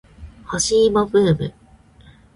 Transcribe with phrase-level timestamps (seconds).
[0.47, 1.53] 干し芋ブーム